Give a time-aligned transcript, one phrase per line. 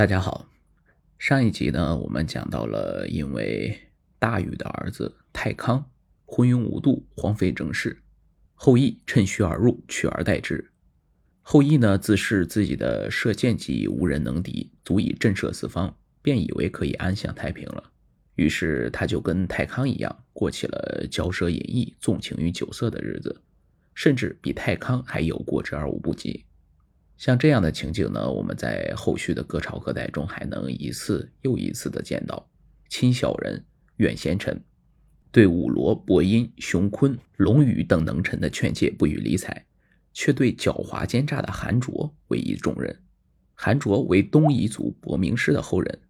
[0.00, 0.48] 大家好，
[1.18, 3.78] 上一集呢，我们讲到了因为
[4.18, 5.90] 大禹的儿子太康
[6.24, 8.00] 昏庸无度，荒废政事，
[8.54, 10.70] 后羿趁虚而入，取而代之。
[11.42, 17.92] 后羿呢，自恃自己的射箭技艺无人能敌，足以震慑四方，便以为可以安享太平了。
[18.36, 23.42] 于是他就跟太康一样，过起了骄奢淫逸、纵情于酒色的日子，
[23.94, 26.46] 甚至比太康还有过之而无不及。
[27.20, 32.48] 像这样的情景呢，我们在后续的各朝各代中还能一次又一次的见到。
[32.88, 33.62] 亲小人，
[33.98, 34.58] 远贤臣，
[35.30, 39.66] 对武罗、伯音、熊坤、龙宇等能臣的劝诫不予理睬，
[40.14, 42.98] 却对狡猾奸诈的韩卓委以重任。
[43.54, 46.00] 韩卓为东夷族伯明氏的后人，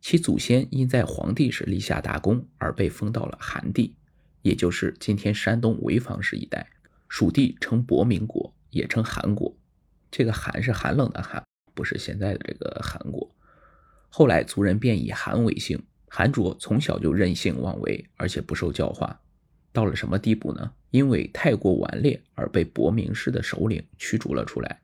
[0.00, 3.96] 其祖先因在黄帝时立下大功而被封到了韩地，
[4.42, 6.70] 也就是今天山东潍坊市一带。
[7.08, 9.52] 蜀地称伯明国，也称韩国。
[10.10, 11.42] 这个寒是寒冷的寒，
[11.74, 13.30] 不是现在的这个韩国。
[14.08, 15.82] 后来族人便以韩为姓。
[16.12, 19.20] 韩卓从小就任性妄为，而且不受教化，
[19.72, 20.72] 到了什么地步呢？
[20.90, 24.80] 因为太过顽劣而被伯明氏的首领驱逐了出来。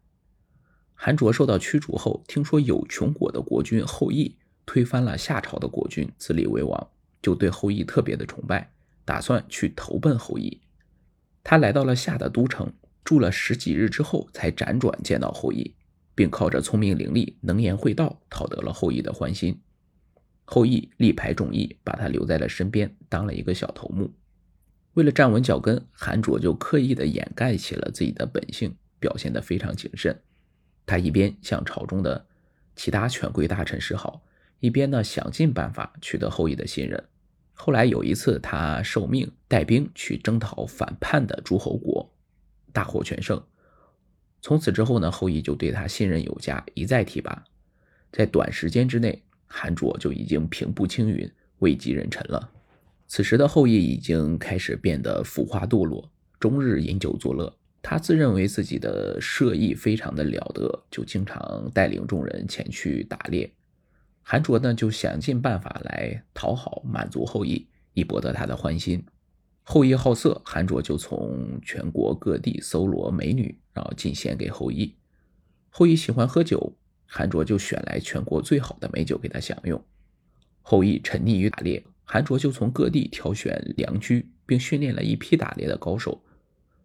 [0.95, 6.91] 韩卓受到驱逐后，听说有穷国的国君后羿推翻了夏朝的国君，自立为王，
[7.21, 8.71] 就对后羿特别的崇拜，
[9.05, 10.63] 打算去投奔后羿。
[11.43, 12.73] 他来到了夏的都城。
[13.07, 15.77] 住了十几日之后，才辗转见到后羿，
[16.17, 19.61] 并靠着聪明伶俐、能言会道，讨得了后羿的欢心。
[20.45, 24.13] 后羿力排众议，把他留在了身边，当了一个小头目。
[24.95, 30.21] 为了站稳脚跟，韩卓就刻意的掩盖起了自己的本性，表现得非常谨慎。
[30.85, 32.27] 他一边向朝中的
[32.75, 34.25] 其他权贵大臣示好，
[34.59, 37.05] 一边呢想尽办法取得后羿的信任。
[37.53, 42.06] 后来有一次，他受命带兵去征讨反叛的诸侯国。
[42.77, 43.43] 大获全胜。
[44.43, 47.43] 从此之后呢，后羿就对他信任有加，一再提拔。
[48.13, 51.27] 在短时间之内，韩卓就已经平步青云，
[51.61, 52.51] 位极人臣了。
[53.09, 57.51] 此时的后羿已经开始变得腐化堕落，终日饮酒作乐。
[57.81, 63.51] 他自认为自己的射艺非常的了得，就经常带领众人前去打猎。
[64.23, 69.03] 韩卓呢，就想尽办法来讨好、满足后羿，以博得他的欢心。
[69.69, 74.95] 后羿好色，韩卓就从全国各地搜罗美女，然后进献给后羿。
[75.71, 76.73] 后羿喜欢喝酒，
[77.05, 79.85] 韩卓就选来全国最好的美酒给他享用。
[80.63, 86.23] 后羿沉溺于打猎，韩卓就从各地挑选良驹，并训练了一批打猎的高手，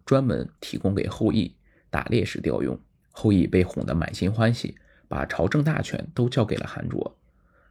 [0.03, 1.55] 专门提供给后羿
[1.91, 2.79] 打猎时调用。
[3.11, 4.75] 后羿被哄得满心欢喜，
[5.07, 7.15] 把朝政大权都交给了韩卓，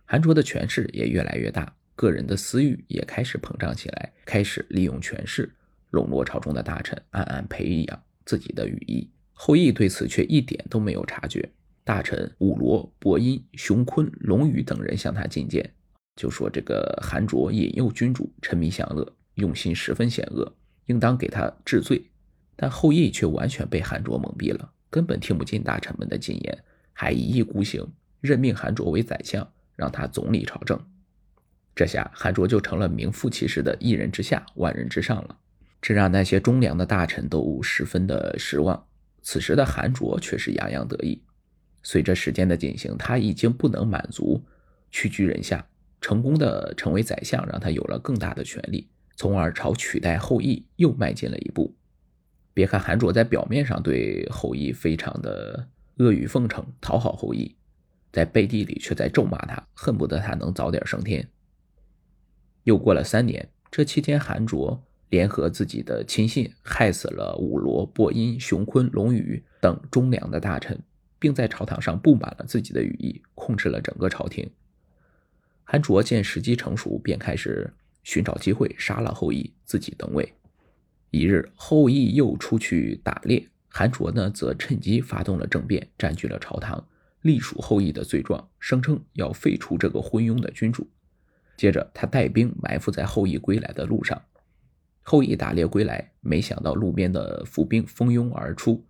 [0.04, 1.74] 韩卓的权势也越来越大。
[2.00, 5.54] 个人的私欲也开始膨胀起来，开始利用权势
[5.90, 9.06] 笼络朝中的大臣，暗暗培养自己的羽翼。
[9.34, 11.46] 后羿对此却一点都没有察觉。
[11.84, 15.70] 大臣武罗、伯音、熊坤、龙宇等人向他进谏，
[16.16, 20.50] 就说这个韩卓引诱君主，沉迷享乐，用心十分险恶，
[20.86, 22.02] 应当给他治罪。
[22.56, 27.86] 但后羿却完全被韩卓蒙蔽了，根本听不进大臣们的进言，还一意孤行，
[28.22, 29.46] 任命韩卓为宰相，
[29.76, 30.82] 让他总理朝政。
[31.80, 35.38] 这下韩卓就成了名副其实的一人之下，万人之上了，
[35.80, 38.84] 这让那些忠良的大臣都十分的失望。
[39.22, 41.22] 此时的韩卓却是洋洋得意。
[41.82, 44.44] 随着时间的进行，他已经不能满足
[44.90, 45.66] 屈居人下，
[46.02, 51.74] 成功的成为宰相，让他有了更大的权力，从而朝取代后羿又迈进了一步。
[52.52, 57.56] 别看韩卓在表面上对后羿非常的阿谀奉承，讨好后羿，
[58.12, 61.26] 在背地里却在咒骂他，恨不得他能早点升天。
[62.64, 70.78] 又过了三年，这期间，韩卓联合自己的亲信，害死了武罗、伯音、熊坤、龙宇等忠良的大臣，
[71.18, 74.48] 并在朝堂上布满了自己的羽翼，控制了整个朝廷。
[75.64, 77.72] 韩卓见时机成熟，便开始
[78.02, 80.34] 寻找机会杀了后羿，自己登位。
[81.10, 86.86] 一日，后羿又出去打猎，韩卓呢则趁机发动了政变，占据了朝堂，
[87.22, 90.86] 隶属后羿的罪状，声称要废除这个昏庸的君主。
[91.60, 94.18] 接着，他带兵埋伏在后羿归来的路上。
[95.02, 98.82] 后羿打猎归来，没想到路边的伏兵蜂拥而出，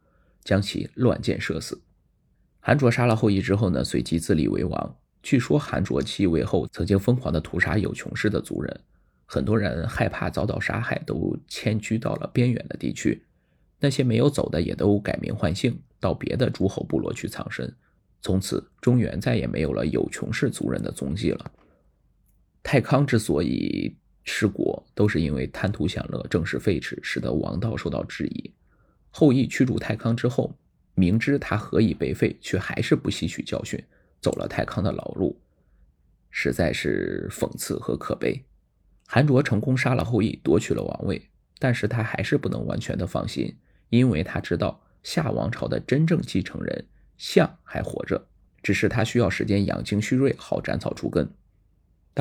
[0.44, 1.82] 将其乱箭射死。
[2.60, 4.96] 韩卓杀了后羿之后呢，随即自立为王。
[5.20, 8.80] 据说韩卓继位后，曾经疯狂地屠杀有穷氏的族人，
[9.26, 13.20] 很多人害怕遭到杀害，都迁居到了边远的地区。
[13.80, 17.74] 那些没有走的，也都改名换姓，到别的诸侯部落去藏身。
[18.22, 21.50] 从此，中原再也没有了有穷氏族人的踪迹了。
[22.72, 28.54] 太康之所以失国，都是因为贪图享乐，正事废弛，使得王道受到质疑。
[29.10, 30.56] 后羿驱逐太康之后，
[30.94, 33.84] 明知他何以被废，却还是不吸取教训，
[34.20, 35.36] 走了太康的老路，
[36.30, 38.40] 实在是讽刺和可悲。
[39.08, 41.20] 韩卓成功杀了后羿，夺取了王位，
[41.58, 43.52] 但是他还是不能完全的放心，
[43.88, 46.86] 因为他知道夏王朝的真正继承人
[47.18, 48.28] 项还活着，
[48.62, 51.28] 只是他需要时间养精蓄锐，好斩草除根。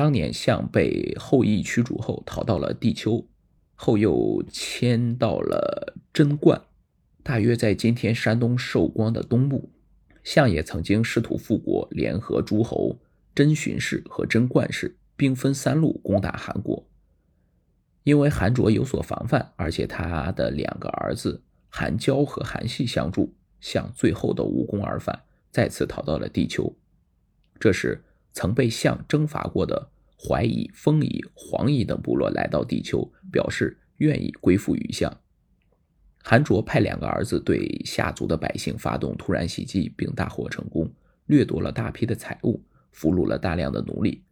[0.00, 3.22] 当年项被后羿驱逐后，逃到了地丘，
[3.74, 6.58] 后又迁到了贞观，
[7.22, 9.68] 大约在今天山东寿光的东部。
[10.24, 12.98] 项也曾经试图复国，联合诸侯
[13.34, 16.88] 真荀氏和真冠氏，兵分三路攻打韩国。
[18.02, 26.74] 因为韩卓有所防范，而且他的两个儿子韩娇和韩信相助，项最后的无功而返，再次逃到了地丘。
[27.58, 35.20] 这时，曾被项征伐过的淮夷、丰夷、黄夷等部落来到地球，表示愿意归附于项。
[36.22, 40.92] 韩卓派两个儿子对夏族的百姓发动突然袭击，并大获成功，
[41.26, 42.62] 掠夺了大批的财物，
[42.92, 44.22] 俘虏了大量的奴隶。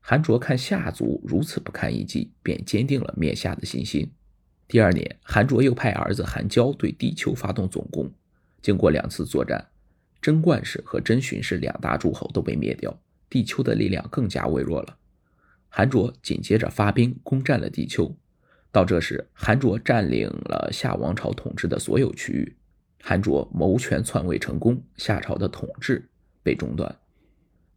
[0.00, 4.10] 韩卓看夏族如此不堪一击，便坚定了灭夏的信心。
[4.66, 8.10] 第二年，韩卓又派儿子韩娇对地球发动总攻。
[8.60, 9.68] 经过两次作战，
[10.20, 12.98] 贞观氏和贞荀氏两大诸侯都被灭掉，
[13.32, 14.98] 地丘的力量更加微弱了。
[15.70, 18.14] 韩卓紧接着发兵攻占了地丘。
[18.70, 22.54] 到这时，韩卓占领了夏王朝统治的所有区域。
[23.02, 26.10] 韩卓谋权篡位成功，夏朝的统治
[26.42, 26.94] 被中断。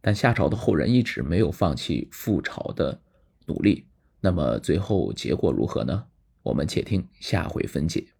[0.02, 3.00] 但夏朝的后人一直没有放弃复朝的
[3.46, 3.86] 努力。
[4.20, 6.04] 那么最后结果如何呢？
[6.42, 8.15] 我们且听下回分解。